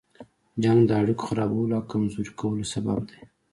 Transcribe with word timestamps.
جنګ 0.63 0.79
د 0.85 0.91
اړيکو 1.01 1.23
خرابولو 1.29 1.73
او 1.79 1.83
کمزوري 1.91 2.31
کولو 2.39 2.65
سبب 2.73 2.99
دی. 3.09 3.19